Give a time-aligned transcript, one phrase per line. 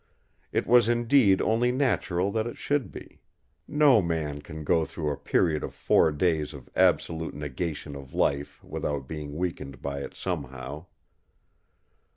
[0.51, 3.21] It was indeed only natural that it should be.
[3.67, 8.63] No man can go through a period of four days of absolute negation of life
[8.63, 10.87] without being weakened by it somehow.